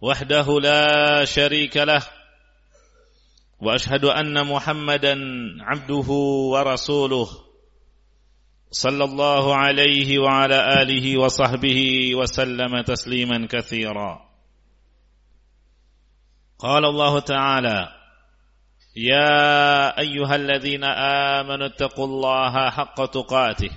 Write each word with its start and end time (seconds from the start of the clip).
وحده 0.00 0.60
لا 0.60 1.24
شريك 1.24 1.76
له 1.76 2.02
وأشهد 3.60 4.04
أن 4.04 4.46
محمدا 4.46 5.18
عبده 5.60 6.08
ورسوله 6.52 7.28
صلى 8.70 9.04
الله 9.04 9.56
عليه 9.56 10.18
وعلى 10.18 10.82
آله 10.82 11.20
وصحبه 11.20 12.10
وسلم 12.14 12.80
تسليما 12.80 13.46
كثيرا. 13.50 14.28
قال 16.58 16.84
الله 16.84 17.18
تعالى 17.20 17.88
يا 18.96 19.98
أيها 19.98 20.36
الذين 20.36 20.84
آمنوا 20.84 21.66
اتقوا 21.66 22.06
الله 22.06 22.70
حق 22.70 23.06
تقاته 23.06 23.70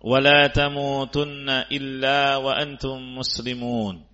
ولا 0.00 0.46
تموتن 0.46 1.48
إلا 1.48 2.36
وأنتم 2.36 3.16
مسلمون. 3.18 4.13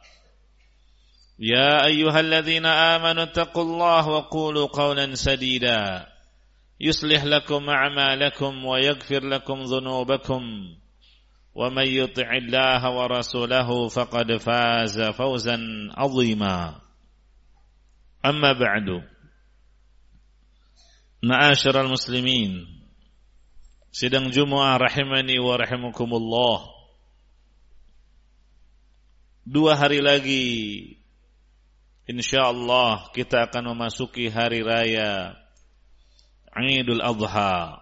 يا 1.39 1.85
أيها 1.85 2.19
الذين 2.19 2.65
آمنوا 2.65 3.23
اتقوا 3.23 3.63
الله 3.63 4.07
وقولوا 4.07 4.67
قولا 4.67 5.15
سديدا. 5.15 6.07
يصلح 6.79 7.23
لكم 7.23 7.69
أعمالكم 7.69 8.65
ويغفر 8.65 9.25
لكم 9.25 9.57
ذنوبكم. 9.63 10.43
ومن 11.55 11.87
يطع 11.87 12.29
الله 12.37 12.81
ورسوله 12.89 13.87
فقد 13.87 14.37
فاز 14.37 15.01
فوزا 15.01 15.57
عظيما. 15.97 16.81
أما 18.25 18.51
بعد 18.53 18.87
معاشر 21.23 21.81
المسلمين 21.81 22.81
sidang 23.91 24.31
Jumu'ah 24.31 24.79
rahimani 24.79 25.35
wa 25.43 25.59
rahimakumullah 25.59 26.71
dua 29.43 29.75
hari 29.75 29.99
lagi 29.99 30.47
insyaallah 32.09 33.13
kita 33.13 33.49
akan 33.49 33.75
memasuki 33.75 34.29
hari 34.31 34.65
raya 34.65 35.37
Idul 36.51 36.99
Adha. 36.99 37.79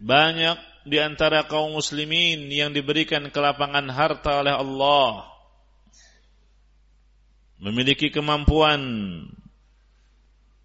Banyak 0.00 0.58
di 0.88 0.96
antara 0.96 1.44
kaum 1.44 1.76
muslimin 1.76 2.48
yang 2.48 2.72
diberikan 2.72 3.28
kelapangan 3.28 3.84
harta 3.92 4.40
oleh 4.40 4.56
Allah 4.56 5.28
memiliki 7.60 8.08
kemampuan 8.08 8.80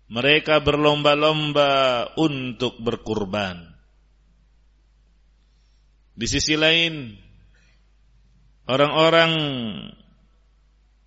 mereka 0.08 0.64
berlomba-lomba 0.64 2.14
untuk 2.16 2.80
berkurban. 2.80 3.76
Di 6.16 6.32
sisi 6.32 6.56
lain, 6.56 7.12
orang-orang 8.72 9.36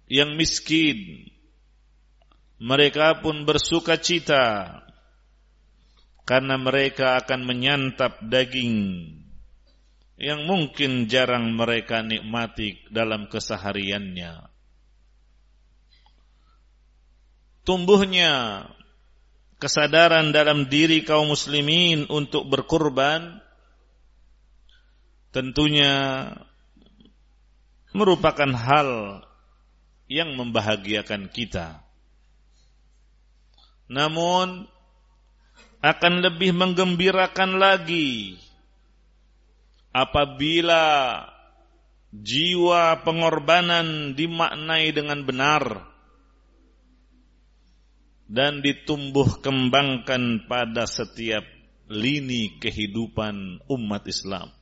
yang 0.08 0.34
miskin 0.34 1.28
mereka 2.58 3.22
pun 3.22 3.46
bersuka 3.46 4.00
cita 4.00 4.82
karena 6.26 6.58
mereka 6.60 7.20
akan 7.22 7.40
menyantap 7.46 8.20
daging 8.24 9.04
yang 10.18 10.44
mungkin 10.44 11.06
jarang 11.06 11.54
mereka 11.54 12.02
nikmati 12.02 12.82
dalam 12.90 13.30
kesehariannya. 13.30 14.50
Tumbuhnya 17.62 18.66
kesadaran 19.62 20.34
dalam 20.34 20.66
diri 20.66 21.06
kaum 21.06 21.30
muslimin 21.30 22.10
untuk 22.10 22.50
berkurban 22.50 23.38
tentunya 25.30 26.26
merupakan 27.94 28.50
hal 28.56 29.22
yang 30.08 30.34
membahagiakan 30.34 31.28
kita. 31.28 31.84
Namun 33.88 34.68
akan 35.78 36.14
lebih 36.24 36.56
menggembirakan 36.56 37.60
lagi 37.60 38.34
apabila 39.94 41.22
jiwa 42.10 43.04
pengorbanan 43.04 44.16
dimaknai 44.16 44.90
dengan 44.90 45.22
benar 45.22 45.86
dan 48.28 48.60
ditumbuh 48.60 49.40
kembangkan 49.40 50.44
pada 50.50 50.84
setiap 50.84 51.44
lini 51.88 52.60
kehidupan 52.60 53.64
umat 53.72 54.04
Islam. 54.04 54.52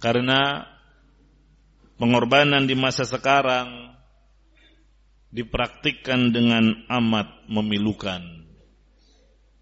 Karena 0.00 0.73
pengorbanan 1.98 2.66
di 2.66 2.74
masa 2.78 3.06
sekarang 3.06 3.94
dipraktikkan 5.34 6.30
dengan 6.30 6.86
amat 6.86 7.50
memilukan. 7.50 8.22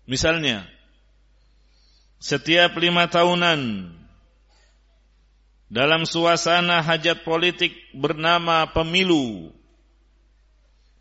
Misalnya, 0.05 0.69
setiap 2.21 2.77
lima 2.77 3.09
tahunan 3.09 3.89
dalam 5.73 6.05
suasana 6.05 6.85
hajat 6.85 7.25
politik 7.25 7.73
bernama 7.97 8.69
pemilu, 8.69 9.57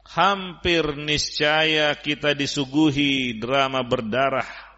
hampir 0.07 0.95
niscaya 0.95 1.91
kita 1.99 2.31
disuguhi 2.31 3.35
drama 3.35 3.83
berdarah 3.83 4.70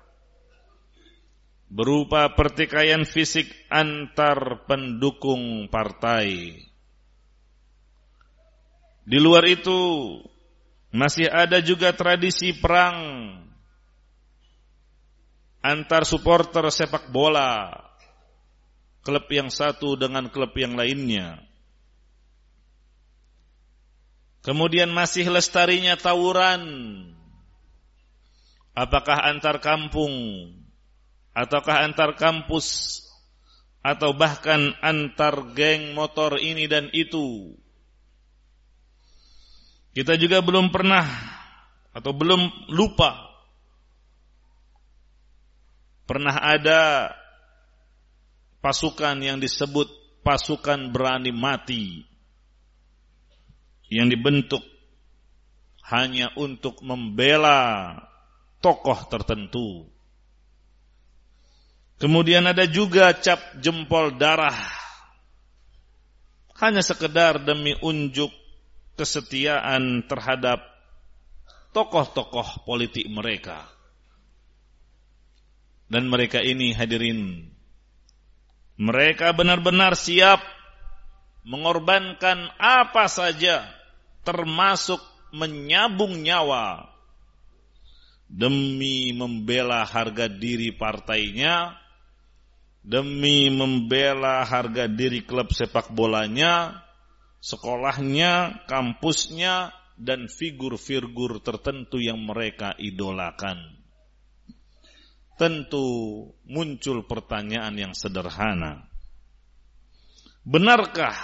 berupa 1.73 2.29
pertikaian 2.37 3.01
fisik 3.01 3.49
antar 3.65 4.69
pendukung 4.69 5.65
partai. 5.73 6.53
Di 9.03 9.17
luar 9.17 9.41
itu 9.49 9.81
masih 10.93 11.25
ada 11.33 11.57
juga 11.65 11.89
tradisi 11.97 12.53
perang 12.53 13.01
antar 15.65 16.05
supporter 16.05 16.69
sepak 16.69 17.09
bola 17.09 17.73
klub 19.01 19.25
yang 19.33 19.49
satu 19.49 19.97
dengan 19.97 20.29
klub 20.29 20.53
yang 20.53 20.77
lainnya. 20.77 21.41
Kemudian 24.45 24.93
masih 24.93 25.25
lestarinya 25.33 25.97
tawuran 25.97 26.61
apakah 28.77 29.25
antar 29.25 29.57
kampung 29.57 30.13
ataukah 31.33 31.85
antar 31.85 32.13
kampus 32.17 33.01
atau 33.83 34.15
bahkan 34.15 34.71
antar 34.79 35.53
geng 35.57 35.91
motor 35.91 36.39
ini 36.39 36.69
dan 36.69 36.87
itu. 36.95 37.57
Kita 39.93 40.17
juga 40.17 40.41
belum 40.41 40.73
pernah 40.73 41.05
atau 41.93 42.09
belum 42.09 42.73
lupa 42.73 43.33
pernah 46.09 46.33
ada 46.41 47.13
pasukan 48.65 49.21
yang 49.21 49.37
disebut 49.37 49.85
pasukan 50.25 50.89
berani 50.89 51.29
mati 51.29 52.01
yang 53.93 54.09
dibentuk 54.09 54.65
hanya 55.85 56.33
untuk 56.39 56.81
membela 56.81 57.93
tokoh 58.63 58.97
tertentu. 59.11 59.92
Kemudian 62.03 62.43
ada 62.43 62.67
juga 62.67 63.15
cap 63.15 63.39
jempol 63.63 64.19
darah. 64.19 64.59
Hanya 66.59 66.83
sekedar 66.83 67.39
demi 67.39 67.79
unjuk 67.79 68.27
kesetiaan 68.99 70.03
terhadap 70.11 70.59
tokoh-tokoh 71.71 72.67
politik 72.67 73.07
mereka. 73.07 73.71
Dan 75.87 76.11
mereka 76.11 76.43
ini 76.43 76.75
hadirin, 76.75 77.47
mereka 78.75 79.31
benar-benar 79.31 79.95
siap 79.95 80.43
mengorbankan 81.47 82.51
apa 82.59 83.07
saja 83.07 83.63
termasuk 84.27 84.99
menyabung 85.31 86.19
nyawa 86.19 86.83
demi 88.27 89.15
membela 89.15 89.87
harga 89.87 90.27
diri 90.27 90.75
partainya, 90.75 91.79
demi 92.83 93.47
membela 93.47 94.43
harga 94.43 94.91
diri 94.91 95.23
klub 95.23 95.55
sepak 95.55 95.95
bolanya, 95.95 96.83
sekolahnya, 97.39 98.63
kampusnya, 98.67 99.71
dan 99.95 100.27
figur-figur 100.27 101.39
tertentu 101.39 101.97
yang 102.03 102.19
mereka 102.19 102.75
idolakan. 102.75 103.79
Tentu 105.39 105.87
muncul 106.45 107.07
pertanyaan 107.07 107.73
yang 107.73 107.93
sederhana. 107.95 108.85
Benarkah 110.43 111.15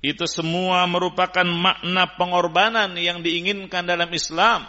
itu 0.00 0.24
semua 0.24 0.88
merupakan 0.88 1.44
makna 1.44 2.08
pengorbanan 2.16 2.96
yang 2.96 3.20
diinginkan 3.20 3.84
dalam 3.84 4.08
Islam? 4.12 4.64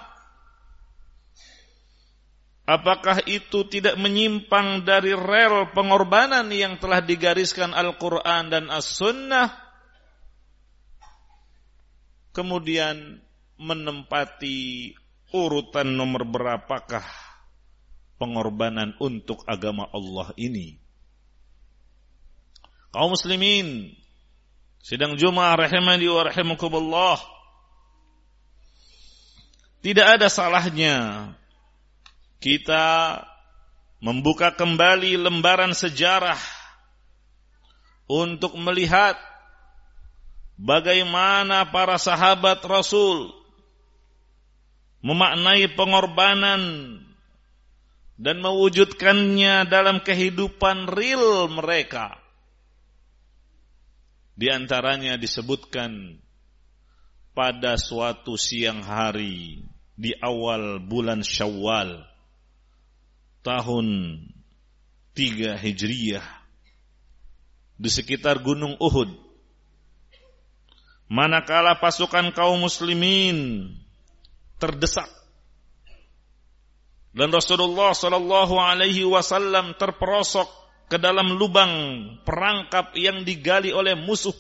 Apakah 2.66 3.22
itu 3.30 3.62
tidak 3.70 3.94
menyimpang 4.02 4.82
dari 4.82 5.14
rel 5.14 5.70
pengorbanan 5.70 6.50
yang 6.50 6.82
telah 6.82 6.98
digariskan 6.98 7.78
Al-Quran 7.78 8.50
dan 8.50 8.74
As-Sunnah? 8.74 9.54
Kemudian 12.34 13.22
menempati 13.62 14.92
urutan 15.30 15.94
nomor 15.94 16.26
berapakah 16.26 17.06
pengorbanan 18.18 18.98
untuk 18.98 19.46
agama 19.46 19.86
Allah 19.94 20.34
ini? 20.34 20.82
Kaum 22.90 23.14
muslimin, 23.14 23.94
sidang 24.82 25.22
Jumat 25.22 25.54
rahimani 25.62 26.10
wa 26.10 26.26
rahimakumullah. 26.26 27.22
Tidak 29.86 30.18
ada 30.18 30.34
salahnya 30.34 31.30
kita 32.46 33.26
membuka 33.98 34.54
kembali 34.54 35.18
lembaran 35.18 35.74
sejarah 35.74 36.38
untuk 38.06 38.54
melihat 38.62 39.18
bagaimana 40.54 41.66
para 41.74 41.98
sahabat 41.98 42.62
Rasul 42.62 43.34
memaknai 45.02 45.74
pengorbanan 45.74 46.62
dan 48.22 48.38
mewujudkannya 48.46 49.66
dalam 49.66 50.06
kehidupan 50.06 50.86
real 50.86 51.50
mereka. 51.50 52.14
Di 54.38 54.54
antaranya 54.54 55.18
disebutkan 55.18 56.22
pada 57.34 57.74
suatu 57.82 58.38
siang 58.38 58.86
hari 58.86 59.66
di 59.98 60.14
awal 60.22 60.78
bulan 60.78 61.26
Syawal 61.26 62.15
tahun 63.46 64.18
3 65.14 65.62
Hijriyah 65.62 66.26
di 67.78 67.90
sekitar 67.94 68.42
Gunung 68.42 68.74
Uhud. 68.82 69.14
Manakala 71.06 71.78
pasukan 71.78 72.34
kaum 72.34 72.66
muslimin 72.66 73.70
terdesak 74.58 75.06
dan 77.16 77.32
Rasulullah 77.32 77.94
Shallallahu 77.96 78.58
alaihi 78.60 79.08
wasallam 79.08 79.78
terperosok 79.80 80.50
ke 80.92 80.98
dalam 80.98 81.38
lubang 81.38 81.72
perangkap 82.28 82.92
yang 82.98 83.24
digali 83.24 83.72
oleh 83.72 83.96
musuh. 83.96 84.36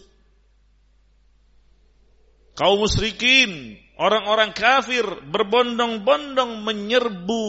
Kaum 2.55 2.83
musyrikin, 2.83 3.79
orang-orang 3.95 4.51
kafir 4.51 5.03
berbondong-bondong 5.27 6.63
menyerbu 6.63 7.47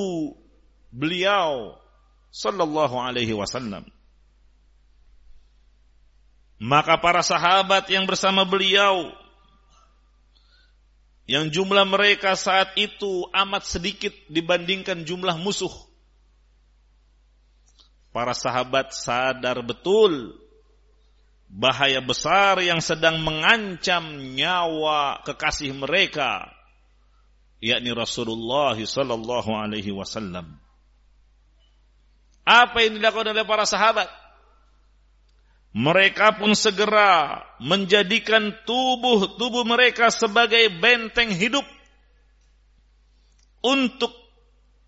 beliau 0.97 1.77
sallallahu 2.33 2.97
alaihi 2.97 3.37
wasallam. 3.37 3.85
Maka 6.57 6.97
para 6.97 7.21
sahabat 7.21 7.93
yang 7.93 8.09
bersama 8.09 8.49
beliau 8.49 9.13
yang 11.29 11.53
jumlah 11.53 11.85
mereka 11.85 12.33
saat 12.33 12.73
itu 12.81 13.29
amat 13.29 13.69
sedikit 13.69 14.17
dibandingkan 14.33 15.05
jumlah 15.05 15.37
musuh. 15.37 15.73
Para 18.09 18.33
sahabat 18.33 18.97
sadar 18.97 19.61
betul 19.61 20.33
bahaya 21.53 22.01
besar 22.01 22.65
yang 22.65 22.81
sedang 22.81 23.21
mengancam 23.21 24.33
nyawa 24.33 25.21
kekasih 25.29 25.77
mereka 25.77 26.49
yakni 27.61 27.93
Rasulullah 27.93 28.73
sallallahu 28.73 29.51
alaihi 29.53 29.93
wasallam. 29.93 30.57
Apa 32.47 32.87
yang 32.87 33.03
dilakukan 33.03 33.35
oleh 33.35 33.43
para 33.43 33.67
sahabat? 33.67 34.07
Mereka 35.77 36.41
pun 36.41 36.55
segera 36.55 37.43
menjadikan 37.61 38.55
tubuh-tubuh 38.65 39.67
mereka 39.67 40.09
sebagai 40.09 40.73
benteng 40.79 41.35
hidup 41.35 41.67
untuk 43.61 44.15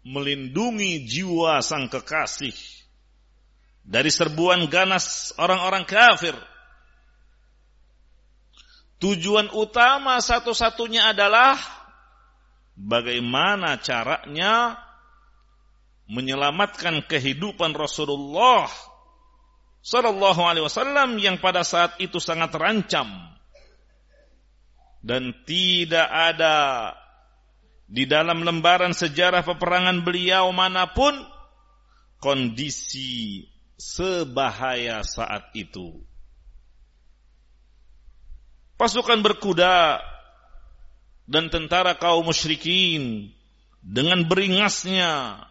melindungi 0.07 1.05
jiwa 1.05 1.61
sang 1.61 1.93
kekasih 1.93 2.57
dari 3.85 4.09
serbuan 4.09 4.71
ganas 4.71 5.37
orang-orang 5.37 5.85
kafir. 5.85 6.39
Tujuan 9.03 9.53
utama 9.53 10.17
satu-satunya 10.23 11.13
adalah 11.13 11.59
bagaimana 12.79 13.77
caranya 13.83 14.88
menyelamatkan 16.09 17.05
kehidupan 17.05 17.77
Rasulullah 17.77 18.67
Sallallahu 19.85 20.43
Alaihi 20.43 20.65
Wasallam 20.67 21.21
yang 21.21 21.39
pada 21.39 21.63
saat 21.63 21.97
itu 22.03 22.19
sangat 22.19 22.51
terancam 22.51 23.09
dan 25.05 25.31
tidak 25.47 26.09
ada 26.11 26.57
di 27.89 28.05
dalam 28.05 28.45
lembaran 28.45 28.93
sejarah 28.93 29.47
peperangan 29.47 30.05
beliau 30.05 30.51
mana 30.53 30.91
pun 30.93 31.15
kondisi 32.21 33.47
sebahaya 33.79 35.01
saat 35.07 35.49
itu. 35.55 36.03
Pasukan 38.77 39.25
berkuda 39.25 40.03
dan 41.27 41.51
tentara 41.51 41.97
kaum 41.97 42.29
musyrikin 42.29 43.33
dengan 43.83 44.27
beringasnya 44.27 45.43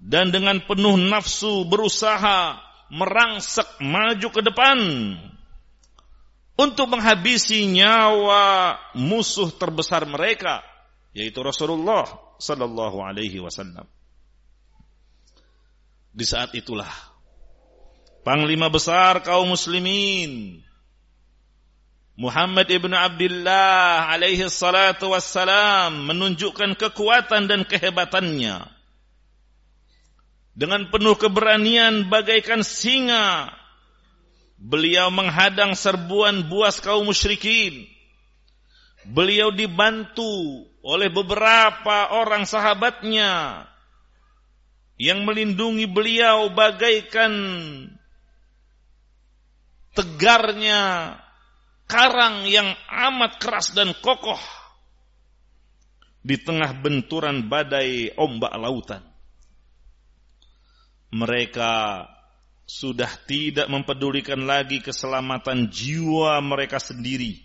dan 0.00 0.32
dengan 0.32 0.64
penuh 0.64 0.96
nafsu 0.96 1.68
berusaha 1.68 2.56
merangsek 2.88 3.68
maju 3.84 4.28
ke 4.32 4.40
depan 4.40 4.78
untuk 6.56 6.88
menghabisi 6.88 7.68
nyawa 7.68 8.76
musuh 8.96 9.52
terbesar 9.52 10.08
mereka 10.08 10.64
yaitu 11.12 11.44
Rasulullah 11.44 12.08
sallallahu 12.40 13.04
alaihi 13.04 13.44
wasallam. 13.44 13.84
Di 16.10 16.24
saat 16.26 16.56
itulah 16.56 16.90
panglima 18.24 18.72
besar 18.72 19.20
kaum 19.22 19.52
muslimin 19.52 20.64
Muhammad 22.18 22.68
ibn 22.68 22.92
Abdullah 22.92 24.10
alaihi 24.10 24.48
salatu 24.50 25.14
wassalam 25.14 26.08
menunjukkan 26.08 26.76
kekuatan 26.76 27.48
dan 27.48 27.64
kehebatannya 27.64 28.79
dengan 30.54 30.90
penuh 30.90 31.16
keberanian 31.16 32.06
bagaikan 32.10 32.60
singa. 32.66 33.50
Beliau 34.60 35.08
menghadang 35.08 35.72
serbuan 35.72 36.44
buas 36.52 36.84
kaum 36.84 37.08
musyrikin. 37.08 37.88
Beliau 39.08 39.48
dibantu 39.48 40.68
oleh 40.84 41.08
beberapa 41.08 42.12
orang 42.12 42.44
sahabatnya 42.44 43.64
yang 45.00 45.24
melindungi 45.24 45.88
beliau 45.88 46.52
bagaikan 46.52 47.32
tegarnya 49.96 51.16
karang 51.88 52.44
yang 52.44 52.76
amat 53.08 53.40
keras 53.40 53.72
dan 53.72 53.96
kokoh 54.04 54.38
di 56.20 56.36
tengah 56.36 56.76
benturan 56.76 57.48
badai 57.48 58.12
ombak 58.20 58.52
lautan 58.60 59.09
mereka 61.10 62.06
sudah 62.70 63.10
tidak 63.26 63.66
mempedulikan 63.66 64.46
lagi 64.46 64.78
keselamatan 64.78 65.74
jiwa 65.74 66.38
mereka 66.38 66.78
sendiri. 66.78 67.42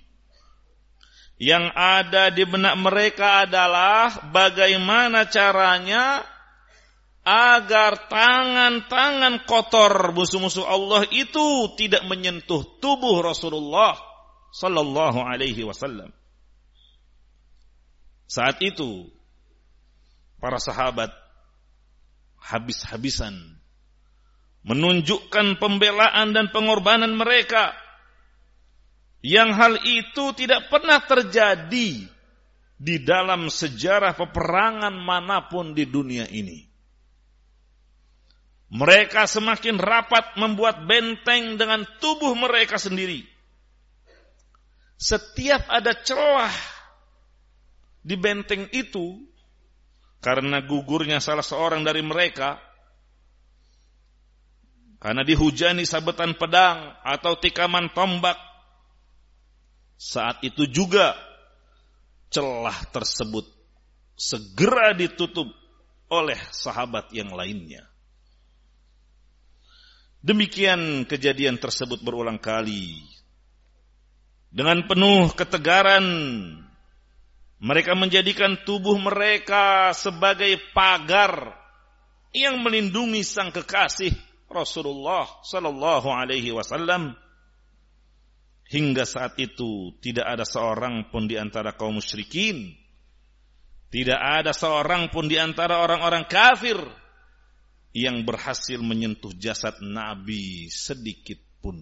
Yang 1.36 1.65
ada 1.75 2.31
di 2.31 2.45
benak 2.48 2.77
mereka 2.79 3.43
adalah 3.43 4.31
bagaimana 4.31 5.27
caranya 5.27 6.24
agar 7.25 8.05
tangan-tangan 8.05 9.50
kotor 9.50 10.13
musuh-musuh 10.13 10.63
Allah 10.63 11.10
itu 11.10 11.74
tidak 11.74 12.05
menyentuh 12.05 12.62
tubuh 12.77 13.25
Rasulullah 13.25 13.98
sallallahu 14.53 15.25
alaihi 15.25 15.65
wasallam. 15.65 16.13
Saat 18.29 18.62
itu 18.62 19.10
para 20.38 20.62
sahabat 20.62 21.10
habis-habisan 22.46 23.58
menunjukkan 24.66 25.62
pembelaan 25.62 26.34
dan 26.34 26.50
pengorbanan 26.50 27.14
mereka 27.14 27.74
yang 29.25 29.54
hal 29.58 29.82
itu 29.82 30.38
tidak 30.38 30.70
pernah 30.70 31.02
terjadi 31.02 32.06
di 32.75 32.96
dalam 33.02 33.50
sejarah 33.50 34.14
peperangan 34.14 34.94
mana 34.94 35.50
pun 35.50 35.74
di 35.74 35.90
dunia 35.90 36.30
ini. 36.30 36.62
Mereka 38.70 39.30
semakin 39.30 39.78
rapat 39.78 40.38
membuat 40.38 40.84
benteng 40.90 41.56
dengan 41.56 41.86
tubuh 42.02 42.34
mereka 42.38 42.75
sendiri. 42.82 43.24
Setiap 44.98 45.70
ada 45.70 45.94
celah 45.94 46.54
di 48.02 48.18
benteng 48.18 48.70
itu, 48.74 49.22
karena 50.25 50.58
gugurnya 50.65 51.22
salah 51.22 51.46
seorang 51.46 51.86
dari 51.86 52.01
mereka, 52.01 52.58
karena 54.98 55.22
dihujani 55.22 55.86
sabetan 55.86 56.34
pedang 56.34 56.98
atau 57.05 57.38
tikaman 57.38 57.94
tombak, 57.94 58.34
saat 60.01 60.41
itu 60.41 60.65
juga 60.65 61.13
celah 62.34 62.89
tersebut 62.89 63.46
segera 64.17 64.98
ditutup 64.98 65.46
oleh 66.10 66.41
sahabat 66.50 67.13
yang 67.13 67.29
lainnya. 67.29 67.86
Demikian 70.25 71.05
kejadian 71.05 71.62
tersebut 71.62 72.01
berulang 72.01 72.41
kali. 72.41 72.98
Dengan 74.50 74.89
penuh 74.89 75.29
ketegaran, 75.38 76.01
mereka 77.60 77.96
menjadikan 77.96 78.62
tubuh 78.68 79.00
mereka 79.00 79.96
sebagai 79.96 80.60
pagar 80.76 81.56
yang 82.36 82.60
melindungi 82.60 83.24
sang 83.24 83.52
kekasih 83.52 84.12
Rasulullah 84.52 85.28
sallallahu 85.44 86.12
alaihi 86.12 86.52
wasallam 86.52 87.16
Hingga 88.66 89.06
saat 89.06 89.38
itu 89.38 89.94
tidak 90.02 90.26
ada 90.26 90.42
seorang 90.42 91.14
pun 91.14 91.30
di 91.30 91.38
antara 91.38 91.78
kaum 91.78 92.02
musyrikin. 92.02 92.74
Tidak 93.94 94.18
ada 94.18 94.52
seorang 94.58 95.14
pun 95.14 95.30
di 95.30 95.38
antara 95.38 95.86
orang-orang 95.86 96.26
kafir 96.26 96.82
yang 97.94 98.26
berhasil 98.26 98.82
menyentuh 98.82 99.32
jasad 99.38 99.78
Nabi 99.86 100.66
sedikit 100.74 101.38
pun. 101.62 101.78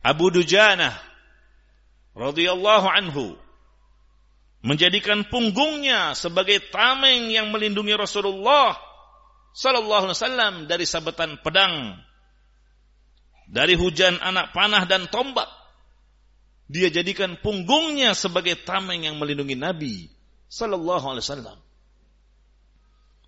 Abu 0.00 0.30
Dujana 0.32 1.09
radhiyallahu 2.20 2.86
anhu 2.92 3.40
menjadikan 4.60 5.24
punggungnya 5.24 6.12
sebagai 6.12 6.60
tameng 6.68 7.32
yang 7.32 7.48
melindungi 7.48 7.96
Rasulullah 7.96 8.76
sallallahu 9.56 10.12
alaihi 10.12 10.20
wasallam 10.20 10.54
dari 10.68 10.84
sabetan 10.84 11.40
pedang 11.40 11.96
dari 13.50 13.74
hujan 13.74 14.20
anak 14.22 14.54
panah 14.54 14.86
dan 14.86 15.10
tombak. 15.10 15.50
Dia 16.70 16.86
jadikan 16.86 17.34
punggungnya 17.42 18.14
sebagai 18.14 18.54
tameng 18.62 19.02
yang 19.02 19.18
melindungi 19.18 19.58
Nabi 19.58 20.06
sallallahu 20.46 21.02
alaihi 21.02 21.26
wasallam. 21.26 21.58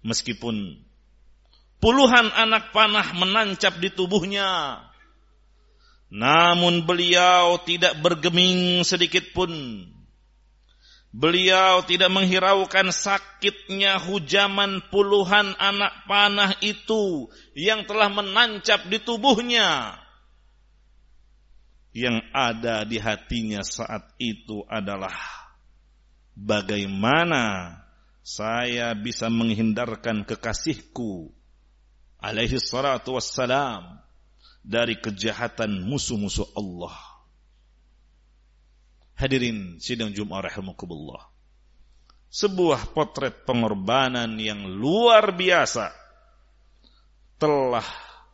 Meskipun 0.07 0.79
puluhan 1.83 2.31
anak 2.39 2.71
panah 2.71 3.11
menancap 3.19 3.83
di 3.83 3.91
tubuhnya, 3.91 4.79
namun 6.13 6.85
beliau 6.85 7.57
tidak 7.65 7.97
bergeming 8.05 8.85
sedikit 8.85 9.33
pun. 9.33 9.49
Beliau 11.09 11.81
tidak 11.89 12.13
menghiraukan 12.13 12.93
sakitnya 12.93 13.97
hujaman 13.97 14.85
puluhan 14.93 15.57
anak 15.57 16.05
panah 16.05 16.53
itu 16.61 17.33
yang 17.57 17.89
telah 17.89 18.13
menancap 18.13 18.85
di 18.93 19.01
tubuhnya. 19.01 19.97
Yang 21.97 22.29
ada 22.33 22.85
di 22.85 23.01
hatinya 23.01 23.65
saat 23.65 24.13
itu 24.21 24.65
adalah 24.69 25.17
bagaimana 26.37 27.77
saya 28.21 28.93
bisa 28.97 29.33
menghindarkan 29.33 30.29
kekasihku? 30.29 31.33
Alaihi 32.21 32.57
salatu 32.57 33.17
wassalam 33.21 34.02
dari 34.63 34.99
kejahatan 34.99 35.83
musuh-musuh 35.83 36.47
Allah. 36.55 36.95
Hadirin 39.19 39.79
sidang 39.83 40.15
Jumat 40.15 40.49
rahimakumullah. 40.51 41.31
Sebuah 42.33 42.97
potret 42.97 43.45
pengorbanan 43.45 44.41
yang 44.41 44.65
luar 44.65 45.37
biasa 45.37 45.93
telah 47.37 47.85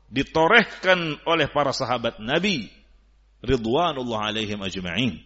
ditorehkan 0.07 1.19
oleh 1.27 1.51
para 1.51 1.75
sahabat 1.75 2.23
Nabi 2.23 2.71
ridwanullah 3.43 4.31
alaihim 4.31 4.63
ajma'in. 4.63 5.19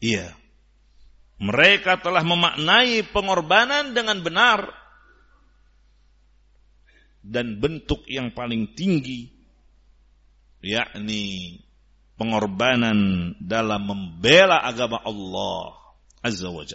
Iya. 0.00 0.32
Mereka 1.38 2.02
telah 2.02 2.26
memaknai 2.26 3.06
pengorbanan 3.14 3.94
dengan 3.94 4.18
benar 4.24 4.74
dan 7.22 7.62
bentuk 7.62 8.02
yang 8.10 8.34
paling 8.34 8.74
tinggi 8.74 9.37
yakni 10.62 11.58
pengorbanan 12.18 13.32
dalam 13.38 13.86
membela 13.86 14.60
agama 14.62 14.98
Allah 15.06 15.78
Azza 16.18 16.50
wa. 16.50 16.66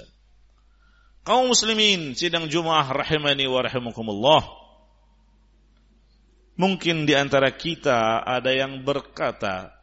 Kaum 1.23 1.51
muslimin 1.51 2.15
sidang 2.15 2.47
Jumat 2.47 2.87
rahimani 2.91 3.47
wa 3.47 3.59
rahimakumullah. 3.63 4.43
Mungkin 6.53 7.09
di 7.09 7.17
antara 7.17 7.49
kita 7.51 8.23
ada 8.23 8.51
yang 8.53 8.85
berkata, 8.85 9.73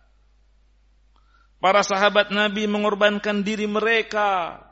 Para 1.61 1.85
sahabat 1.85 2.33
Nabi 2.33 2.65
mengorbankan 2.65 3.45
diri 3.45 3.69
mereka 3.69 4.65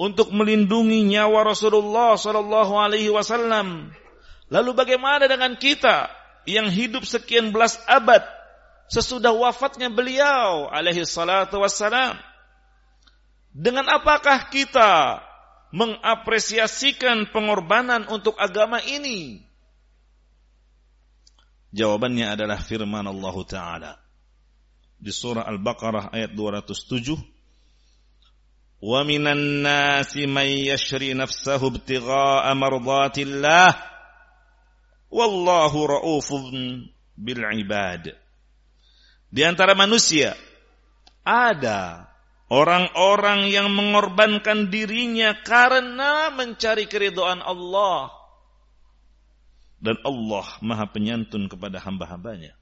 untuk 0.00 0.32
melindungi 0.32 1.04
nyawa 1.04 1.52
Rasulullah 1.52 2.16
Shallallahu 2.16 2.80
Alaihi 2.80 3.12
Wasallam. 3.12 3.92
Lalu 4.48 4.70
bagaimana 4.72 5.28
dengan 5.28 5.52
kita 5.60 6.08
yang 6.48 6.72
hidup 6.72 7.04
sekian 7.04 7.52
belas 7.52 7.76
abad 7.84 8.24
sesudah 8.88 9.32
wafatnya 9.32 9.88
beliau 9.88 10.68
alaihi 10.68 11.04
salatu 11.06 11.60
wassalam? 11.60 12.16
Dengan 13.54 13.86
apakah 13.86 14.50
kita 14.50 15.22
mengapresiasikan 15.70 17.30
pengorbanan 17.30 18.06
untuk 18.10 18.34
agama 18.38 18.82
ini? 18.82 19.46
Jawabannya 21.74 22.38
adalah 22.38 22.62
firman 22.62 23.06
Allah 23.06 23.36
Ta'ala 23.46 23.92
di 24.98 25.10
surah 25.10 25.42
Al-Baqarah 25.42 26.14
ayat 26.14 26.32
207 26.32 27.34
Wa 28.84 29.00
minan 29.00 29.64
nasi 29.64 30.28
man 30.28 30.44
yashri 30.44 31.16
nafsahu 31.16 31.72
ibtigha'a 31.72 32.52
mardatillah 32.52 33.72
wallahu 35.08 35.88
raufun 35.88 36.84
bil 37.16 37.42
ibad 37.58 38.12
Di 39.34 39.42
antara 39.42 39.74
manusia 39.74 40.38
ada 41.26 42.06
orang-orang 42.46 43.50
yang 43.50 43.66
mengorbankan 43.66 44.70
dirinya 44.70 45.34
karena 45.42 46.30
mencari 46.30 46.86
keridhaan 46.86 47.42
Allah 47.42 48.14
dan 49.82 49.98
Allah 50.06 50.46
Maha 50.62 50.86
Penyantun 50.86 51.50
kepada 51.50 51.82
hamba-hambanya. 51.82 52.54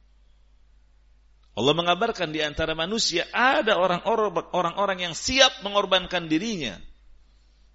Allah 1.52 1.74
mengabarkan 1.76 2.32
di 2.32 2.40
antara 2.40 2.72
manusia 2.72 3.28
ada 3.36 3.76
orang-orang 3.76 5.04
yang 5.04 5.12
siap 5.12 5.60
mengorbankan 5.60 6.24
dirinya 6.24 6.80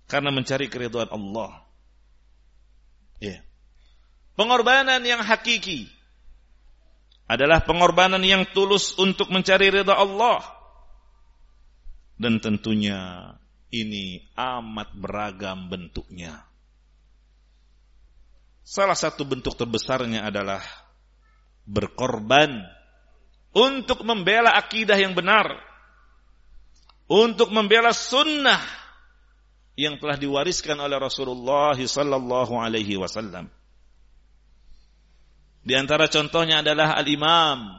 karena 0.09 0.33
mencari 0.33 0.73
keridhaan 0.73 1.13
Allah. 1.13 1.61
Ya. 3.21 3.45
Pengorbanan 4.33 5.05
yang 5.05 5.21
hakiki 5.21 5.96
adalah 7.27 7.59
pengorbanan 7.61 8.23
yang 8.23 8.47
tulus 8.55 8.95
untuk 8.95 9.27
mencari 9.27 9.67
ridha 9.67 9.93
Allah. 9.93 10.39
Dan 12.17 12.41
tentunya 12.41 13.35
ini 13.69 14.23
amat 14.33 14.95
beragam 14.95 15.67
bentuknya. 15.67 16.47
Salah 18.63 18.97
satu 18.97 19.23
bentuk 19.23 19.55
terbesarnya 19.55 20.27
adalah 20.27 20.63
berkorban 21.67 22.63
untuk 23.51 24.03
membela 24.07 24.55
akidah 24.55 24.95
yang 24.95 25.15
benar, 25.15 25.51
untuk 27.07 27.51
membela 27.51 27.91
sunnah 27.91 28.59
yang 29.77 29.99
telah 30.01 30.17
diwariskan 30.17 30.79
oleh 30.79 30.97
Rasulullah 30.97 31.77
sallallahu 31.77 32.57
alaihi 32.57 32.97
wasallam. 32.97 33.51
Di 35.67 35.75
antara 35.75 36.07
contohnya 36.07 36.63
adalah 36.63 36.95
Al-Imam 36.95 37.75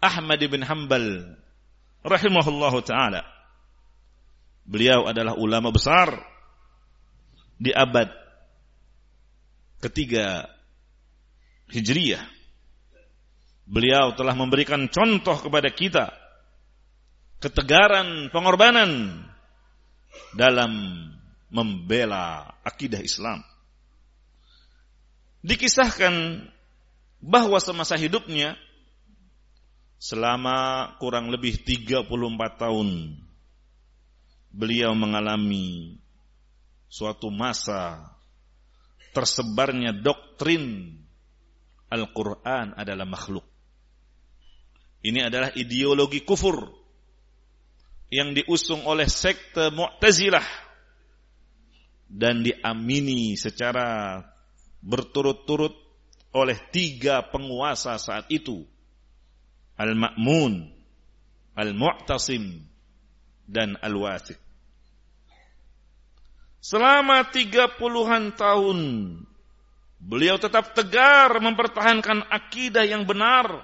Ahmad 0.00 0.40
bin 0.48 0.64
Hanbal 0.64 1.36
rahimahullahu 2.00 2.80
taala. 2.88 3.20
Beliau 4.64 5.04
adalah 5.04 5.36
ulama 5.36 5.68
besar 5.68 6.16
di 7.60 7.68
abad 7.68 8.08
ketiga 9.84 10.48
Hijriyah. 11.68 12.24
Beliau 13.68 14.16
telah 14.16 14.32
memberikan 14.32 14.88
contoh 14.88 15.36
kepada 15.36 15.68
kita 15.68 16.16
ketegaran 17.44 18.32
pengorbanan 18.32 19.20
dalam 20.32 20.72
membela 21.52 22.56
akidah 22.64 23.04
Islam. 23.04 23.44
Dikisahkan 25.44 26.55
bahwa 27.26 27.58
semasa 27.58 27.98
hidupnya 27.98 28.54
selama 29.98 30.94
kurang 31.02 31.34
lebih 31.34 31.58
34 31.66 32.06
tahun 32.54 33.18
beliau 34.54 34.94
mengalami 34.94 35.98
suatu 36.86 37.34
masa 37.34 38.14
tersebarnya 39.10 39.90
doktrin 39.90 40.94
Al-Quran 41.90 42.78
adalah 42.78 43.06
makhluk. 43.06 43.46
Ini 45.02 45.26
adalah 45.26 45.50
ideologi 45.54 46.22
kufur 46.22 46.66
yang 48.10 48.34
diusung 48.34 48.86
oleh 48.86 49.10
sekte 49.10 49.74
Mu'tazilah 49.74 50.46
dan 52.06 52.42
diamini 52.42 53.34
secara 53.34 54.22
berturut-turut 54.82 55.85
oleh 56.34 56.58
tiga 56.72 57.22
penguasa 57.26 57.98
saat 58.00 58.26
itu. 58.32 58.64
Al-Ma'mun, 59.76 60.72
Al-Mu'tasim, 61.52 62.64
dan 63.44 63.76
Al-Wasik. 63.78 64.40
Selama 66.64 67.22
tiga 67.30 67.70
puluhan 67.78 68.34
tahun, 68.34 68.80
beliau 70.02 70.34
tetap 70.40 70.74
tegar 70.74 71.30
mempertahankan 71.38 72.26
akidah 72.26 72.82
yang 72.82 73.06
benar. 73.06 73.62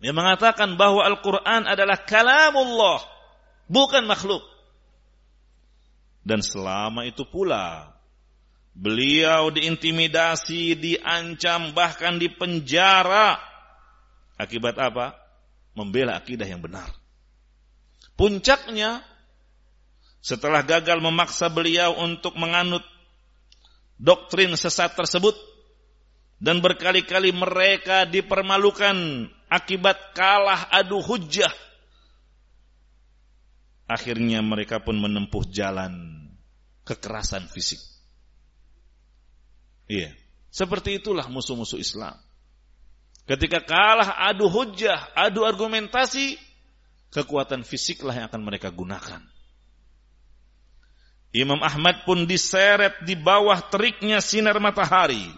Yang 0.00 0.16
mengatakan 0.16 0.74
bahwa 0.80 1.04
Al-Quran 1.04 1.68
adalah 1.68 2.00
kalamullah, 2.02 3.04
bukan 3.68 4.08
makhluk. 4.08 4.42
Dan 6.24 6.40
selama 6.40 7.04
itu 7.04 7.22
pula, 7.28 7.94
Beliau 8.70 9.50
diintimidasi, 9.50 10.78
diancam, 10.78 11.74
bahkan 11.74 12.16
dipenjara. 12.16 13.36
Akibat 14.38 14.78
apa? 14.78 15.18
Membela 15.74 16.16
akidah 16.16 16.46
yang 16.46 16.62
benar. 16.62 16.88
Puncaknya, 18.14 19.02
setelah 20.20 20.62
gagal 20.64 21.00
memaksa 21.00 21.48
beliau 21.48 21.96
untuk 21.98 22.36
menganut 22.36 22.84
doktrin 24.00 24.54
sesat 24.56 24.96
tersebut, 24.96 25.36
dan 26.40 26.64
berkali-kali 26.64 27.36
mereka 27.36 28.08
dipermalukan 28.08 29.28
akibat 29.52 30.16
kalah 30.16 30.72
adu 30.72 31.04
hujah. 31.04 31.52
Akhirnya 33.84 34.40
mereka 34.40 34.80
pun 34.80 34.96
menempuh 34.96 35.44
jalan 35.52 36.24
kekerasan 36.88 37.44
fisik. 37.50 37.82
Iya. 39.90 40.14
Seperti 40.54 41.02
itulah 41.02 41.26
musuh-musuh 41.26 41.82
Islam. 41.82 42.14
Ketika 43.26 43.58
kalah 43.62 44.22
adu 44.30 44.46
hujah, 44.46 45.10
adu 45.18 45.42
argumentasi, 45.42 46.38
kekuatan 47.10 47.66
fisiklah 47.66 48.14
yang 48.14 48.26
akan 48.30 48.42
mereka 48.46 48.70
gunakan. 48.70 49.22
Imam 51.30 51.58
Ahmad 51.62 52.02
pun 52.06 52.26
diseret 52.26 53.02
di 53.06 53.14
bawah 53.14 53.58
teriknya 53.70 54.18
sinar 54.18 54.58
matahari. 54.58 55.30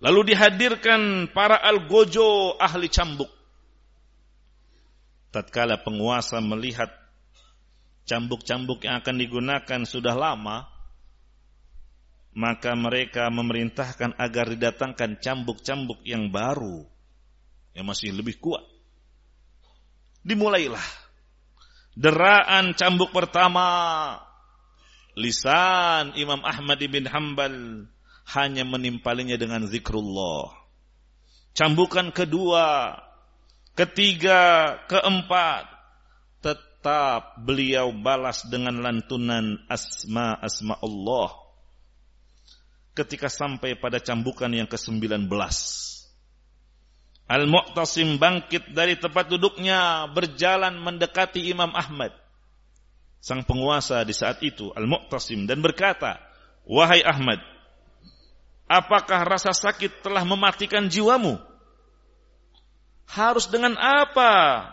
Lalu 0.00 0.32
dihadirkan 0.32 1.28
para 1.32 1.60
algojo 1.60 2.56
ahli 2.56 2.88
cambuk. 2.88 3.28
Tatkala 5.32 5.80
penguasa 5.80 6.40
melihat 6.40 6.88
cambuk-cambuk 8.08 8.84
yang 8.84 9.00
akan 9.00 9.16
digunakan 9.20 9.80
sudah 9.88 10.16
lama, 10.16 10.68
maka 12.30 12.78
mereka 12.78 13.26
memerintahkan 13.28 14.14
agar 14.14 14.54
didatangkan 14.54 15.18
cambuk-cambuk 15.18 15.98
yang 16.06 16.30
baru 16.30 16.86
yang 17.74 17.86
masih 17.86 18.14
lebih 18.14 18.38
kuat. 18.38 18.62
Dimulailah 20.22 20.84
deraan 21.98 22.76
cambuk 22.78 23.10
pertama 23.10 23.66
lisan 25.18 26.14
Imam 26.14 26.40
Ahmad 26.46 26.78
bin 26.78 27.08
Hambal 27.08 27.86
hanya 28.30 28.62
menimpalinya 28.62 29.34
dengan 29.34 29.66
zikrullah. 29.66 30.54
Cambukan 31.50 32.14
kedua, 32.14 32.94
ketiga, 33.74 34.78
keempat 34.86 35.66
tetap 36.38 37.42
beliau 37.42 37.90
balas 37.90 38.46
dengan 38.46 38.78
lantunan 38.78 39.58
asma-asma 39.66 40.78
Allah 40.78 41.49
ketika 42.94 43.30
sampai 43.30 43.78
pada 43.78 44.02
cambukan 44.02 44.50
yang 44.50 44.66
ke-19. 44.66 45.30
Al-Mu'tasim 47.30 48.18
bangkit 48.18 48.74
dari 48.74 48.98
tempat 48.98 49.30
duduknya 49.30 50.10
berjalan 50.10 50.74
mendekati 50.82 51.46
Imam 51.46 51.70
Ahmad. 51.78 52.10
Sang 53.22 53.46
penguasa 53.46 54.02
di 54.02 54.10
saat 54.10 54.42
itu 54.42 54.74
Al-Mu'tasim 54.74 55.46
dan 55.46 55.62
berkata, 55.62 56.18
"Wahai 56.66 57.06
Ahmad, 57.06 57.38
apakah 58.66 59.22
rasa 59.22 59.54
sakit 59.54 60.02
telah 60.02 60.26
mematikan 60.26 60.90
jiwamu? 60.90 61.38
Harus 63.06 63.46
dengan 63.46 63.78
apa 63.78 64.66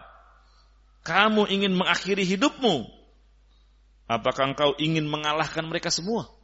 kamu 1.05 1.45
ingin 1.53 1.77
mengakhiri 1.77 2.25
hidupmu? 2.25 2.89
Apakah 4.09 4.55
engkau 4.55 4.73
ingin 4.81 5.05
mengalahkan 5.05 5.61
mereka 5.61 5.93
semua?" 5.93 6.36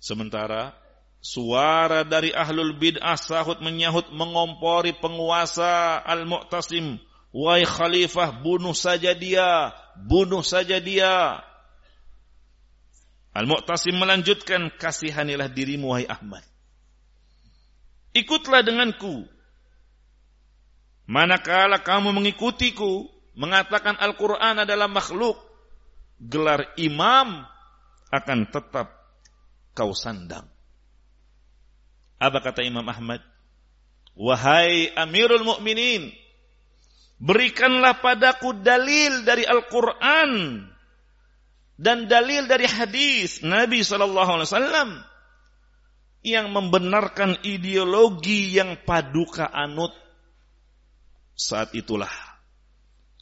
Sementara 0.00 0.72
suara 1.20 2.08
dari 2.08 2.32
ahlul 2.32 2.72
bid'ah 2.80 3.20
sahut 3.20 3.60
menyahut 3.60 4.08
mengompori 4.16 4.96
penguasa 4.96 6.00
Al-Mu'tasim. 6.00 6.96
Wahai 7.30 7.62
khalifah, 7.62 8.42
bunuh 8.42 8.74
saja 8.74 9.14
dia, 9.14 9.70
bunuh 9.94 10.42
saja 10.42 10.80
dia. 10.82 11.44
Al-Mu'tasim 13.30 13.94
melanjutkan, 13.94 14.72
kasihanilah 14.74 15.46
dirimu 15.52 15.94
wahai 15.94 16.08
Ahmad. 16.10 16.42
Ikutlah 18.10 18.66
denganku. 18.66 19.28
Manakala 21.06 21.78
kamu 21.78 22.10
mengikutiku, 22.10 23.06
mengatakan 23.38 23.94
Al-Quran 24.00 24.66
adalah 24.66 24.90
makhluk, 24.90 25.38
gelar 26.18 26.74
imam 26.74 27.46
akan 28.10 28.50
tetap 28.50 28.99
kau 29.74 29.94
sandang. 29.94 30.46
Apa 32.20 32.44
kata 32.44 32.60
Imam 32.60 32.84
Ahmad? 32.84 33.24
Wahai 34.12 34.92
Amirul 34.92 35.46
Mukminin, 35.46 36.12
berikanlah 37.16 38.04
padaku 38.04 38.60
dalil 38.60 39.24
dari 39.24 39.48
Al-Qur'an 39.48 40.60
dan 41.80 42.04
dalil 42.04 42.44
dari 42.44 42.68
hadis 42.68 43.40
Nabi 43.40 43.80
sallallahu 43.80 44.30
alaihi 44.36 44.50
wasallam 44.52 44.90
yang 46.20 46.52
membenarkan 46.52 47.40
ideologi 47.40 48.52
yang 48.52 48.84
paduka 48.84 49.48
anut. 49.48 49.96
Saat 51.32 51.72
itulah 51.72 52.12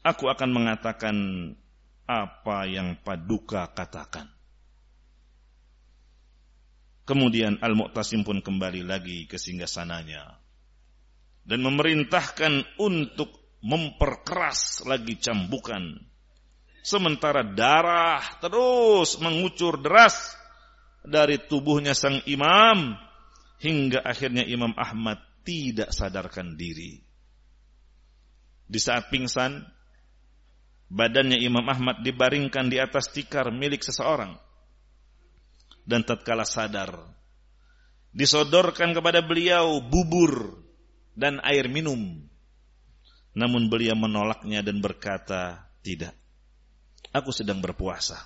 aku 0.02 0.26
akan 0.26 0.50
mengatakan 0.50 1.16
apa 2.08 2.66
yang 2.66 2.98
paduka 2.98 3.70
katakan. 3.70 4.37
Kemudian 7.08 7.56
Al-Mu'tasim 7.64 8.20
pun 8.20 8.44
kembali 8.44 8.84
lagi 8.84 9.24
ke 9.24 9.40
singgasananya 9.40 10.28
dan 11.48 11.64
memerintahkan 11.64 12.76
untuk 12.76 13.56
memperkeras 13.64 14.84
lagi 14.84 15.16
cambukan. 15.16 15.96
Sementara 16.84 17.40
darah 17.40 18.20
terus 18.44 19.16
mengucur 19.24 19.80
deras 19.80 20.36
dari 21.00 21.40
tubuhnya 21.40 21.96
sang 21.96 22.20
imam 22.28 22.92
hingga 23.64 24.04
akhirnya 24.04 24.44
Imam 24.44 24.76
Ahmad 24.76 25.18
tidak 25.42 25.90
sadarkan 25.96 26.60
diri. 26.60 27.00
Di 28.68 28.76
saat 28.76 29.08
pingsan, 29.08 29.64
badannya 30.92 31.40
Imam 31.40 31.64
Ahmad 31.64 32.04
dibaringkan 32.04 32.68
di 32.68 32.76
atas 32.76 33.08
tikar 33.08 33.48
milik 33.48 33.80
seseorang. 33.80 34.36
Dan 35.88 36.04
tatkala 36.04 36.44
sadar, 36.44 36.92
disodorkan 38.12 38.92
kepada 38.92 39.24
beliau 39.24 39.80
bubur 39.80 40.60
dan 41.16 41.40
air 41.48 41.64
minum. 41.72 42.28
Namun 43.32 43.72
beliau 43.72 43.96
menolaknya 43.96 44.60
dan 44.60 44.84
berkata, 44.84 45.70
tidak. 45.80 46.12
Aku 47.16 47.32
sedang 47.32 47.64
berpuasa. 47.64 48.20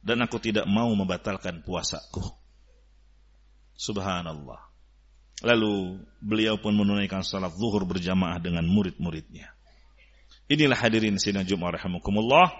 Dan 0.00 0.24
aku 0.24 0.40
tidak 0.40 0.64
mau 0.64 0.88
membatalkan 0.96 1.60
puasaku. 1.60 2.24
Subhanallah. 3.76 4.72
Lalu 5.44 6.00
beliau 6.22 6.56
pun 6.56 6.72
menunaikan 6.72 7.20
salat 7.20 7.52
zuhur 7.52 7.84
berjamaah 7.84 8.40
dengan 8.40 8.64
murid-muridnya. 8.64 9.52
Inilah 10.46 10.78
hadirin 10.78 11.18
sidang 11.20 11.44
Jumat 11.44 11.76
rahimakumullah. 11.76 12.54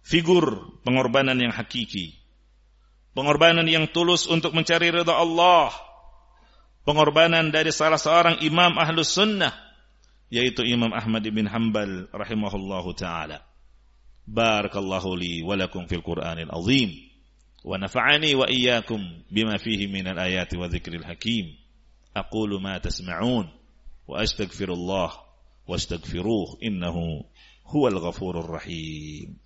Figur 0.00 0.78
pengorbanan 0.86 1.36
yang 1.36 1.52
hakiki. 1.52 2.19
Pengorbanan 3.20 3.68
yang 3.68 3.84
tulus 3.92 4.24
untuk 4.24 4.56
mencari 4.56 4.88
ridha 4.88 5.12
Allah. 5.12 5.68
Pengorbanan 6.88 7.52
dari 7.52 7.68
salah 7.68 8.00
seorang 8.00 8.40
imam 8.40 8.80
ahlus 8.80 9.12
sunnah. 9.12 9.52
Yaitu 10.32 10.64
Imam 10.64 10.88
Ahmad 10.96 11.28
bin 11.28 11.44
Hanbal 11.44 12.08
rahimahullahu 12.08 12.96
ta'ala. 12.96 13.44
Barakallahu 14.24 15.20
li 15.20 15.44
walakum 15.44 15.84
fil 15.84 16.00
Qur'anil 16.00 16.48
azim. 16.48 16.96
Wa 17.60 17.76
nafa'ani 17.76 18.32
wa 18.40 18.48
iyyakum 18.48 19.04
bima 19.28 19.60
fihi 19.60 19.84
minal 19.84 20.16
ayati 20.16 20.56
wa 20.56 20.72
dhikril 20.72 21.04
hakim. 21.04 21.52
Aqulu 22.16 22.56
ma 22.56 22.80
tasma'un. 22.80 23.52
Wa 24.08 24.24
astaghfirullah 24.24 25.28
واستغفروه 25.70 26.58
إنه 26.64 27.24
هو 27.66 27.88
الغفور 27.88 28.40
الرحيم 28.40 29.38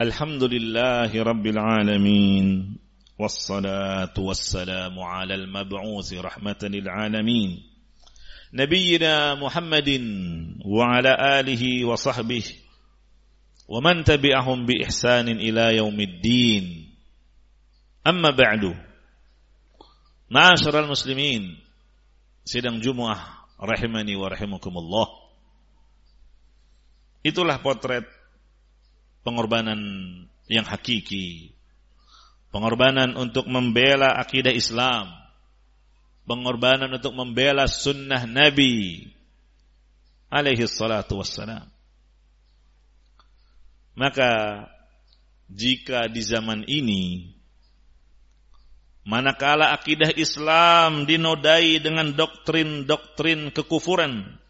الحمد 0.00 0.42
لله 0.42 1.22
رب 1.22 1.46
العالمين 1.46 2.78
والصلاة 3.18 4.14
والسلام 4.18 4.98
على 4.98 5.34
المبعوث 5.34 6.12
رحمة 6.12 6.58
للعالمين. 6.62 7.50
نبينا 8.54 9.34
محمد 9.34 9.90
وعلى 10.66 11.40
آله 11.40 11.84
وصحبه 11.84 12.44
ومن 13.68 14.04
تبعهم 14.04 14.66
بإحسان 14.66 15.28
إلى 15.28 15.76
يوم 15.76 16.00
الدين. 16.00 16.64
أما 18.06 18.30
بعد 18.30 18.74
معاشر 20.30 20.74
المسلمين 20.84 21.62
sidang 22.44 22.82
Jumu'ah 22.82 23.46
rahimani 23.56 24.12
wa 24.20 24.28
rahimakumullah 24.28 25.08
itulah 27.24 27.56
potret 27.64 28.04
pengorbanan 29.24 29.80
yang 30.46 30.68
hakiki. 30.68 31.56
Pengorbanan 32.54 33.18
untuk 33.18 33.50
membela 33.50 34.14
akidah 34.14 34.54
Islam, 34.54 35.10
pengorbanan 36.28 36.92
untuk 36.94 37.16
membela 37.16 37.66
sunnah 37.66 38.28
Nabi. 38.30 39.10
Alaihi 40.30 40.62
salatu 40.70 41.18
wassalam. 41.18 41.66
Maka 43.94 44.66
jika 45.46 46.10
di 46.10 46.22
zaman 46.22 46.66
ini 46.66 47.30
manakala 49.06 49.70
akidah 49.70 50.10
Islam 50.18 51.06
dinodai 51.06 51.78
dengan 51.78 52.10
doktrin-doktrin 52.10 53.54
kekufuran 53.54 54.42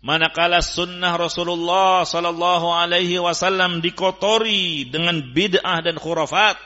manakala 0.00 0.64
sunnah 0.64 1.16
Rasulullah 1.16 2.04
sallallahu 2.04 2.72
alaihi 2.72 3.20
wasallam 3.20 3.84
dikotori 3.84 4.88
dengan 4.88 5.20
bid'ah 5.32 5.84
dan 5.84 6.00
khurafat 6.00 6.56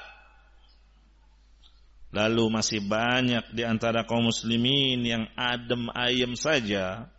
lalu 2.14 2.46
masih 2.46 2.78
banyak 2.86 3.42
di 3.50 3.66
antara 3.66 4.06
kaum 4.06 4.30
muslimin 4.30 5.02
yang 5.02 5.24
adem 5.34 5.90
ayem 5.98 6.38
saja 6.38 7.10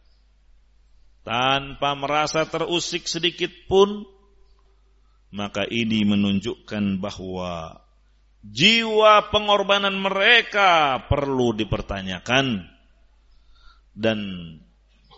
tanpa 1.28 1.92
merasa 2.00 2.48
terusik 2.48 3.08
sedikit 3.12 3.52
pun 3.68 4.08
maka 5.36 5.68
ini 5.68 6.08
menunjukkan 6.08 7.04
bahwa 7.04 7.84
jiwa 8.46 9.34
pengorbanan 9.36 9.98
mereka 9.98 11.02
perlu 11.12 11.52
dipertanyakan. 11.52 12.72
Dan 13.96 14.20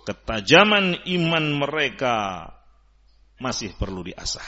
ketajaman 0.07 1.03
iman 1.03 1.45
mereka 1.59 2.47
masih 3.43 3.75
perlu 3.75 4.07
diasah. 4.07 4.47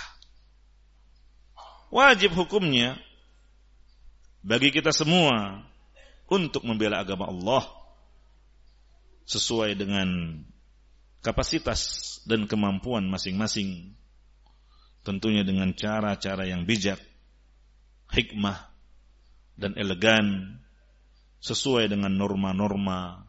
Wajib 1.91 2.31
hukumnya 2.31 2.95
bagi 4.39 4.71
kita 4.71 4.95
semua 4.95 5.67
untuk 6.31 6.63
membela 6.63 7.03
agama 7.03 7.27
Allah 7.27 7.67
sesuai 9.27 9.75
dengan 9.75 10.39
kapasitas 11.19 12.07
dan 12.23 12.47
kemampuan 12.47 13.03
masing-masing. 13.11 13.99
Tentunya 15.03 15.43
dengan 15.43 15.75
cara-cara 15.75 16.47
yang 16.47 16.63
bijak, 16.63 17.03
hikmah, 18.15 18.71
dan 19.59 19.75
elegan 19.75 20.55
sesuai 21.43 21.91
dengan 21.91 22.15
norma-norma 22.15 23.28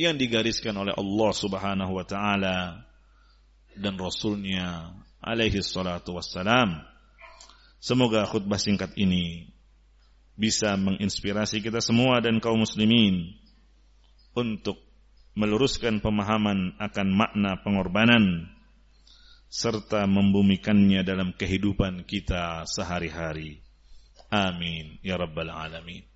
yang 0.00 0.16
digariskan 0.16 0.72
oleh 0.80 0.96
Allah 0.96 1.30
Subhanahu 1.36 1.92
wa 1.92 2.06
taala 2.08 2.88
dan 3.76 3.94
rasulnya 4.00 4.96
alaihi 5.20 5.60
salatu 5.60 6.16
wassalam. 6.16 6.80
Semoga 7.80 8.24
khutbah 8.24 8.60
singkat 8.60 8.96
ini 8.96 9.52
bisa 10.36 10.76
menginspirasi 10.80 11.60
kita 11.60 11.84
semua 11.84 12.24
dan 12.24 12.40
kaum 12.40 12.64
muslimin 12.64 13.36
untuk 14.32 14.80
meluruskan 15.36 16.00
pemahaman 16.00 16.76
akan 16.80 17.08
makna 17.12 17.60
pengorbanan 17.60 18.48
serta 19.50 20.08
membumikannya 20.08 21.04
dalam 21.04 21.36
kehidupan 21.36 22.08
kita 22.08 22.64
sehari-hari. 22.64 23.60
Amin 24.30 24.96
ya 25.02 25.18
rabbal 25.18 25.50
alamin. 25.50 26.09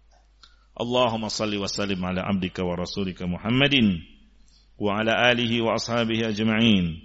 اللهم 0.80 1.28
صل 1.28 1.56
وسلم 1.56 2.04
على 2.04 2.20
عبدك 2.20 2.58
ورسولك 2.58 3.22
محمد 3.22 3.74
وعلى 4.78 5.32
آله 5.32 5.62
وأصحابه 5.62 6.28
أجمعين. 6.28 7.00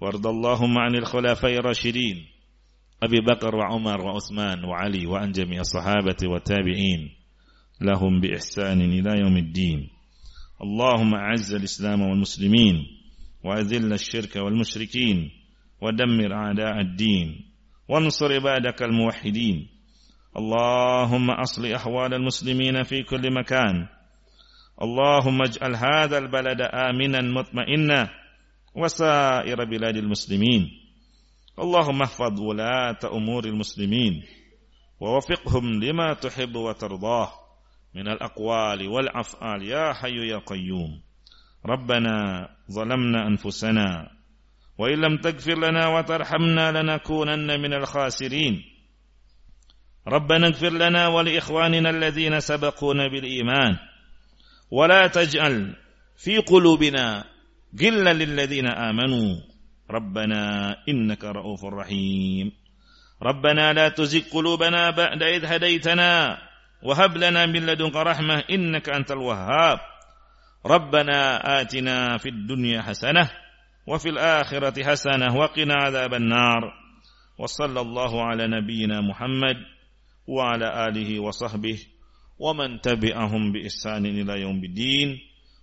وارض 0.00 0.26
اللهم 0.26 0.78
عن 0.78 0.94
الخلفاء 0.96 1.54
الراشدين 1.54 2.26
أبي 3.02 3.20
بكر 3.20 3.56
وعمر 3.56 4.04
وعثمان 4.06 4.64
وعلي 4.64 5.06
وعن 5.06 5.32
جميع 5.32 5.60
الصحابة 5.60 6.16
والتابعين. 6.22 7.10
لهم 7.80 8.20
بإحسان 8.20 8.80
إلى 8.80 9.20
يوم 9.20 9.36
الدين. 9.36 9.88
اللهم 10.62 11.14
أعز 11.14 11.54
الإسلام 11.54 12.02
والمسلمين 12.02 12.86
وأذل 13.44 13.92
الشرك 13.92 14.36
والمشركين 14.36 15.30
ودمر 15.82 16.32
أعداء 16.34 16.80
الدين 16.80 17.50
وانصر 17.88 18.32
عبادك 18.32 18.82
الموحدين. 18.82 19.79
اللهم 20.36 21.30
أصل 21.30 21.66
أحوال 21.66 22.14
المسلمين 22.14 22.82
في 22.82 23.02
كل 23.02 23.34
مكان. 23.34 23.86
اللهم 24.82 25.42
اجعل 25.42 25.74
هذا 25.76 26.18
البلد 26.18 26.60
آمنا 26.60 27.20
مطمئنا 27.20 28.08
وسائر 28.74 29.64
بلاد 29.64 29.96
المسلمين. 29.96 30.70
اللهم 31.58 32.02
احفظ 32.02 32.40
ولاة 32.40 32.98
أمور 33.04 33.44
المسلمين 33.44 34.22
ووفقهم 35.00 35.82
لما 35.82 36.14
تحب 36.14 36.56
وترضاه 36.56 37.30
من 37.94 38.08
الأقوال 38.08 38.88
والأفعال 38.88 39.62
يا 39.62 39.92
حي 39.92 40.28
يا 40.30 40.38
قيوم. 40.38 41.00
ربنا 41.66 42.48
ظلمنا 42.72 43.26
أنفسنا 43.26 44.10
وإن 44.78 44.98
لم 45.00 45.16
تغفر 45.16 45.58
لنا 45.58 45.88
وترحمنا 45.88 46.72
لنكونن 46.72 47.60
من 47.60 47.72
الخاسرين. 47.74 48.69
ربنا 50.08 50.46
اغفر 50.46 50.70
لنا 50.70 51.08
ولإخواننا 51.08 51.90
الذين 51.90 52.40
سبقونا 52.40 53.08
بالإيمان. 53.08 53.76
ولا 54.70 55.06
تجعل 55.06 55.76
في 56.16 56.38
قلوبنا 56.38 57.24
غلا 57.82 58.12
للذين 58.12 58.66
آمنوا. 58.66 59.36
ربنا 59.90 60.76
إنك 60.88 61.24
رؤوف 61.24 61.64
رحيم. 61.64 62.52
ربنا 63.22 63.72
لا 63.72 63.88
تزغ 63.88 64.20
قلوبنا 64.32 64.90
بعد 64.90 65.22
إذ 65.22 65.44
هديتنا. 65.44 66.38
وهب 66.82 67.16
لنا 67.16 67.46
من 67.46 67.66
لدنك 67.66 67.96
رحمة 67.96 68.44
إنك 68.50 68.88
أنت 68.88 69.10
الوهاب. 69.10 69.78
Rabbana 70.64 71.40
atina 71.44 72.18
fid 72.18 72.46
dunya 72.46 72.82
hasanah 72.84 73.32
wa 73.86 73.96
fil 73.98 74.18
akhirati 74.20 74.84
hasanah 74.84 75.32
wa 75.32 75.48
qina 75.48 75.88
adzaban 75.88 76.28
nar. 76.28 76.68
Wa 77.38 77.48
sallallahu 77.48 78.20
ala 78.20 78.44
وعلى 80.30 80.88
آله 80.88 81.20
وصحبه 81.20 81.78
ومن 82.38 82.80
تبعهم 82.80 83.52
بإحسان 83.52 84.06
إلى 84.06 84.40
يوم 84.40 84.64
الدين. 84.64 85.18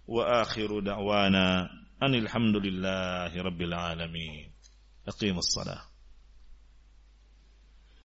وآخر 0.07 0.79
دعوانا 0.79 1.69
أن 2.03 2.15
الحمد 2.15 2.55
لله 2.55 3.31
رب 3.41 3.61
العالمين. 3.61 4.51
أقيم 5.07 5.37
الصلاة. 5.37 5.96